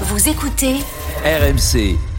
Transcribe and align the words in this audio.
Vous 0.00 0.28
écoutez 0.28 0.80
RMC. 1.24 2.13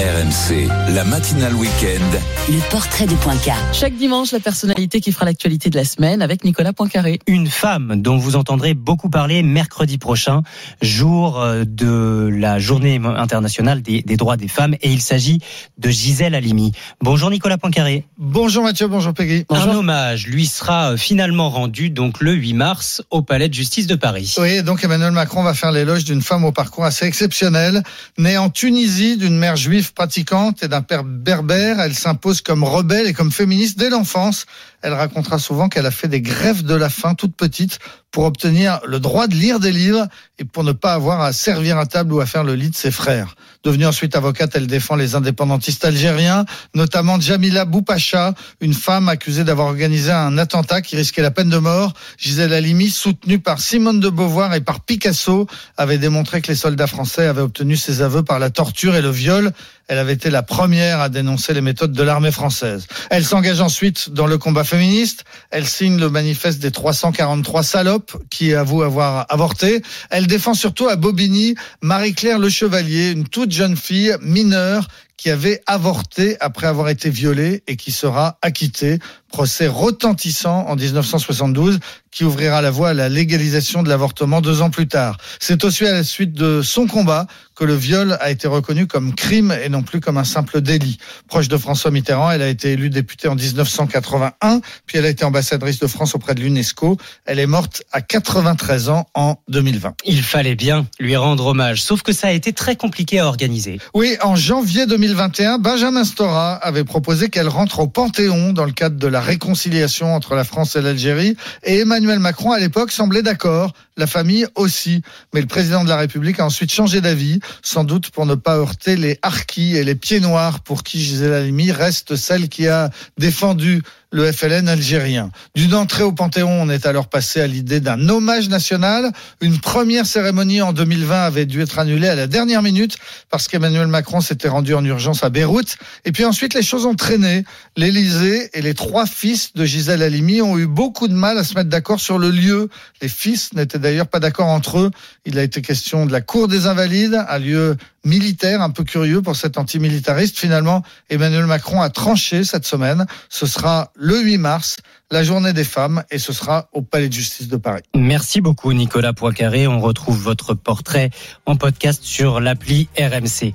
RMC, 0.00 0.66
la 0.94 1.04
matinale 1.04 1.54
week-end. 1.54 2.18
le 2.48 2.70
portrait 2.70 3.04
de 3.04 3.14
Poincaré. 3.16 3.60
Chaque 3.74 3.94
dimanche, 3.96 4.32
la 4.32 4.40
personnalité 4.40 5.02
qui 5.02 5.12
fera 5.12 5.26
l'actualité 5.26 5.68
de 5.68 5.76
la 5.76 5.84
semaine 5.84 6.22
avec 6.22 6.42
Nicolas 6.42 6.72
Poincaré. 6.72 7.18
Une 7.26 7.48
femme 7.48 8.00
dont 8.00 8.16
vous 8.16 8.34
entendrez 8.34 8.72
beaucoup 8.72 9.10
parler 9.10 9.42
mercredi 9.42 9.98
prochain, 9.98 10.40
jour 10.80 11.38
euh, 11.38 11.64
de 11.66 12.30
la 12.32 12.58
journée 12.58 12.98
internationale 13.04 13.82
des, 13.82 14.00
des 14.00 14.16
droits 14.16 14.38
des 14.38 14.48
femmes, 14.48 14.74
et 14.80 14.90
il 14.90 15.02
s'agit 15.02 15.40
de 15.76 15.90
Gisèle 15.90 16.34
Halimi. 16.34 16.72
Bonjour 17.02 17.28
Nicolas 17.28 17.58
Poincaré. 17.58 18.06
Bonjour 18.16 18.64
Mathieu, 18.64 18.88
bonjour 18.88 19.12
Peggy. 19.12 19.44
Un 19.50 19.68
hommage 19.68 20.26
lui 20.26 20.46
sera 20.46 20.92
euh, 20.92 20.96
finalement 20.96 21.50
rendu 21.50 21.90
donc 21.90 22.22
le 22.22 22.32
8 22.32 22.54
mars 22.54 23.02
au 23.10 23.20
Palais 23.20 23.50
de 23.50 23.54
Justice 23.54 23.86
de 23.86 23.96
Paris. 23.96 24.34
Oui, 24.38 24.62
donc 24.62 24.82
Emmanuel 24.82 25.12
Macron 25.12 25.42
va 25.42 25.52
faire 25.52 25.72
l'éloge 25.72 26.04
d'une 26.04 26.22
femme 26.22 26.46
au 26.46 26.52
parcours 26.52 26.86
assez 26.86 27.04
exceptionnel. 27.04 27.82
Née 28.16 28.38
en 28.38 28.48
Tunisie 28.48 29.18
d'une 29.18 29.36
mère 29.36 29.56
juive 29.56 29.89
pratiquante 29.92 30.62
et 30.62 30.68
d'un 30.68 30.82
père 30.82 31.04
berbère, 31.04 31.80
elle 31.80 31.94
s'impose 31.94 32.40
comme 32.40 32.64
rebelle 32.64 33.06
et 33.06 33.12
comme 33.12 33.32
féministe 33.32 33.78
dès 33.78 33.90
l'enfance. 33.90 34.46
Elle 34.82 34.94
racontera 34.94 35.38
souvent 35.38 35.68
qu'elle 35.68 35.86
a 35.86 35.90
fait 35.90 36.08
des 36.08 36.20
grèves 36.20 36.62
de 36.62 36.74
la 36.74 36.88
faim 36.88 37.14
toute 37.14 37.36
petite 37.36 37.78
pour 38.10 38.24
obtenir 38.24 38.80
le 38.86 38.98
droit 38.98 39.28
de 39.28 39.34
lire 39.34 39.60
des 39.60 39.72
livres 39.72 40.06
et 40.38 40.44
pour 40.44 40.64
ne 40.64 40.72
pas 40.72 40.94
avoir 40.94 41.20
à 41.20 41.32
servir 41.32 41.78
à 41.78 41.86
table 41.86 42.12
ou 42.12 42.20
à 42.20 42.26
faire 42.26 42.44
le 42.44 42.54
lit 42.54 42.70
de 42.70 42.74
ses 42.74 42.90
frères. 42.90 43.36
Devenue 43.62 43.86
ensuite 43.86 44.16
avocate, 44.16 44.52
elle 44.54 44.66
défend 44.66 44.96
les 44.96 45.14
indépendantistes 45.14 45.84
algériens, 45.84 46.44
notamment 46.74 47.20
Jamila 47.20 47.64
Boupacha, 47.66 48.34
une 48.60 48.74
femme 48.74 49.08
accusée 49.08 49.44
d'avoir 49.44 49.68
organisé 49.68 50.10
un 50.10 50.38
attentat 50.38 50.80
qui 50.80 50.96
risquait 50.96 51.22
la 51.22 51.30
peine 51.30 51.50
de 51.50 51.58
mort. 51.58 51.92
Gisèle 52.16 52.52
Halimi, 52.52 52.90
soutenue 52.90 53.38
par 53.38 53.60
Simone 53.60 54.00
de 54.00 54.08
Beauvoir 54.08 54.54
et 54.54 54.60
par 54.60 54.80
Picasso, 54.80 55.46
avait 55.76 55.98
démontré 55.98 56.40
que 56.40 56.48
les 56.48 56.56
soldats 56.56 56.86
français 56.86 57.26
avaient 57.26 57.42
obtenu 57.42 57.76
ses 57.76 58.02
aveux 58.02 58.22
par 58.22 58.38
la 58.38 58.50
torture 58.50 58.96
et 58.96 59.02
le 59.02 59.10
viol. 59.10 59.52
Elle 59.88 59.98
avait 59.98 60.12
été 60.12 60.30
la 60.30 60.42
première 60.42 61.00
à 61.00 61.08
dénoncer 61.08 61.52
les 61.52 61.60
méthodes 61.60 61.92
de 61.92 62.02
l'armée 62.02 62.30
française. 62.30 62.86
Elle 63.10 63.24
s'engage 63.24 63.60
ensuite 63.60 64.10
dans 64.10 64.26
le 64.26 64.38
combat 64.38 64.64
féministe. 64.70 65.24
Elle 65.50 65.66
signe 65.66 65.98
le 65.98 66.08
manifeste 66.08 66.60
des 66.60 66.70
343 66.70 67.62
salopes 67.64 68.16
qui 68.30 68.54
avouent 68.54 68.82
avoir 68.82 69.26
avorté. 69.28 69.82
Elle 70.10 70.28
défend 70.28 70.54
surtout 70.54 70.86
à 70.86 70.94
Bobigny 70.94 71.56
Marie-Claire 71.82 72.38
Le 72.38 72.48
Chevalier, 72.48 73.10
une 73.10 73.26
toute 73.26 73.50
jeune 73.50 73.76
fille 73.76 74.14
mineure 74.22 74.86
qui 75.20 75.28
avait 75.28 75.60
avorté 75.66 76.38
après 76.40 76.66
avoir 76.66 76.88
été 76.88 77.10
violée 77.10 77.62
et 77.66 77.76
qui 77.76 77.92
sera 77.92 78.38
acquittée. 78.40 78.98
Procès 79.28 79.66
retentissant 79.68 80.66
en 80.66 80.76
1972 80.76 81.78
qui 82.10 82.24
ouvrira 82.24 82.62
la 82.62 82.70
voie 82.70 82.88
à 82.88 82.94
la 82.94 83.08
légalisation 83.08 83.82
de 83.82 83.88
l'avortement 83.88 84.40
deux 84.40 84.62
ans 84.62 84.70
plus 84.70 84.88
tard. 84.88 85.18
C'est 85.38 85.62
aussi 85.62 85.86
à 85.86 85.92
la 85.92 86.04
suite 86.04 86.32
de 86.32 86.62
son 86.62 86.86
combat 86.86 87.26
que 87.54 87.64
le 87.64 87.74
viol 87.74 88.16
a 88.20 88.30
été 88.30 88.48
reconnu 88.48 88.86
comme 88.86 89.14
crime 89.14 89.54
et 89.62 89.68
non 89.68 89.82
plus 89.82 90.00
comme 90.00 90.16
un 90.16 90.24
simple 90.24 90.62
délit. 90.62 90.98
Proche 91.28 91.48
de 91.48 91.58
François 91.58 91.90
Mitterrand, 91.90 92.30
elle 92.30 92.42
a 92.42 92.48
été 92.48 92.72
élue 92.72 92.88
députée 92.88 93.28
en 93.28 93.34
1981, 93.34 94.60
puis 94.86 94.98
elle 94.98 95.04
a 95.04 95.10
été 95.10 95.24
ambassadrice 95.24 95.78
de 95.78 95.86
France 95.86 96.14
auprès 96.14 96.34
de 96.34 96.40
l'UNESCO. 96.40 96.96
Elle 97.26 97.38
est 97.38 97.46
morte 97.46 97.82
à 97.92 98.00
93 98.00 98.88
ans 98.88 99.06
en 99.14 99.36
2020. 99.48 99.94
Il 100.06 100.22
fallait 100.22 100.54
bien 100.54 100.86
lui 100.98 101.16
rendre 101.16 101.46
hommage, 101.46 101.82
sauf 101.82 102.02
que 102.02 102.12
ça 102.12 102.28
a 102.28 102.32
été 102.32 102.52
très 102.52 102.76
compliqué 102.76 103.20
à 103.20 103.26
organiser. 103.26 103.78
Oui, 103.94 104.16
en 104.22 104.34
janvier 104.36 104.86
2021, 105.10 105.58
Benjamin 105.58 106.04
Stora 106.04 106.54
avait 106.54 106.84
proposé 106.84 107.30
qu'elle 107.30 107.48
rentre 107.48 107.80
au 107.80 107.88
Panthéon 107.88 108.52
dans 108.52 108.64
le 108.64 108.70
cadre 108.70 108.96
de 108.96 109.08
la 109.08 109.20
réconciliation 109.20 110.14
entre 110.14 110.36
la 110.36 110.44
France 110.44 110.76
et 110.76 110.82
l'Algérie 110.82 111.36
et 111.64 111.80
Emmanuel 111.80 112.20
Macron 112.20 112.52
à 112.52 112.60
l'époque 112.60 112.92
semblait 112.92 113.22
d'accord, 113.22 113.72
la 113.96 114.06
famille 114.06 114.46
aussi. 114.54 115.02
Mais 115.34 115.40
le 115.40 115.48
président 115.48 115.82
de 115.82 115.88
la 115.88 115.96
République 115.96 116.38
a 116.38 116.46
ensuite 116.46 116.70
changé 116.70 117.00
d'avis, 117.00 117.40
sans 117.60 117.82
doute 117.82 118.10
pour 118.10 118.24
ne 118.24 118.36
pas 118.36 118.56
heurter 118.56 118.94
les 118.94 119.18
harkis 119.22 119.76
et 119.76 119.82
les 119.82 119.96
pieds 119.96 120.20
noirs 120.20 120.60
pour 120.60 120.84
qui 120.84 121.00
Gisèle 121.00 121.32
Halimi 121.32 121.72
reste 121.72 122.14
celle 122.14 122.48
qui 122.48 122.68
a 122.68 122.90
défendu 123.18 123.82
le 124.12 124.30
FLN 124.30 124.68
algérien. 124.68 125.30
D'une 125.54 125.74
entrée 125.74 126.02
au 126.02 126.12
Panthéon, 126.12 126.50
on 126.50 126.68
est 126.68 126.86
alors 126.86 127.08
passé 127.08 127.40
à 127.40 127.46
l'idée 127.46 127.80
d'un 127.80 128.08
hommage 128.08 128.48
national. 128.48 129.12
Une 129.40 129.58
première 129.58 130.06
cérémonie 130.06 130.62
en 130.62 130.72
2020 130.72 131.22
avait 131.22 131.46
dû 131.46 131.62
être 131.62 131.78
annulée 131.78 132.08
à 132.08 132.16
la 132.16 132.26
dernière 132.26 132.62
minute 132.62 132.96
parce 133.30 133.46
qu'Emmanuel 133.46 133.86
Macron 133.86 134.20
s'était 134.20 134.48
rendu 134.48 134.74
en 134.74 134.84
urgence 135.00 135.24
à 135.24 135.30
Beyrouth. 135.30 135.78
Et 136.04 136.12
puis 136.12 136.26
ensuite, 136.26 136.52
les 136.52 136.62
choses 136.62 136.84
ont 136.84 136.94
traîné. 136.94 137.44
L'Élysée 137.76 138.50
et 138.52 138.60
les 138.60 138.74
trois 138.74 139.06
fils 139.06 139.54
de 139.54 139.64
Gisèle 139.64 140.02
Halimi 140.02 140.42
ont 140.42 140.58
eu 140.58 140.66
beaucoup 140.66 141.08
de 141.08 141.14
mal 141.14 141.38
à 141.38 141.44
se 141.44 141.54
mettre 141.54 141.70
d'accord 141.70 142.00
sur 142.00 142.18
le 142.18 142.30
lieu. 142.30 142.68
Les 143.00 143.08
fils 143.08 143.54
n'étaient 143.54 143.78
d'ailleurs 143.78 144.08
pas 144.08 144.20
d'accord 144.20 144.48
entre 144.48 144.78
eux. 144.78 144.90
Il 145.24 145.38
a 145.38 145.42
été 145.42 145.62
question 145.62 146.04
de 146.04 146.12
la 146.12 146.20
Cour 146.20 146.48
des 146.48 146.66
Invalides, 146.66 147.24
un 147.28 147.38
lieu 147.38 147.76
militaire 148.04 148.62
un 148.62 148.70
peu 148.70 148.84
curieux 148.84 149.22
pour 149.22 149.36
cet 149.36 149.58
antimilitariste. 149.58 150.38
Finalement, 150.38 150.82
Emmanuel 151.08 151.46
Macron 151.46 151.80
a 151.80 151.90
tranché 151.90 152.44
cette 152.44 152.66
semaine. 152.66 153.06
Ce 153.28 153.46
sera 153.46 153.92
le 153.94 154.20
8 154.20 154.38
mars, 154.38 154.76
la 155.10 155.24
journée 155.24 155.52
des 155.52 155.64
femmes, 155.64 156.04
et 156.10 156.18
ce 156.18 156.32
sera 156.32 156.68
au 156.72 156.82
Palais 156.82 157.08
de 157.08 157.12
justice 157.12 157.48
de 157.48 157.56
Paris. 157.56 157.82
Merci 157.94 158.40
beaucoup 158.40 158.72
Nicolas 158.72 159.12
Poincaré. 159.12 159.66
On 159.66 159.80
retrouve 159.80 160.18
votre 160.18 160.54
portrait 160.54 161.10
en 161.46 161.56
podcast 161.56 162.02
sur 162.02 162.40
l'appli 162.40 162.88
RMC. 162.98 163.52